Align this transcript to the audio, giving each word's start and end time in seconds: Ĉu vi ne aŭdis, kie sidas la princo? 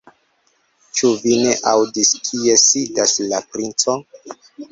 Ĉu 0.99 1.11
vi 1.25 1.35
ne 1.41 1.51
aŭdis, 1.73 2.15
kie 2.29 2.57
sidas 2.63 3.15
la 3.35 3.45
princo? 3.53 3.99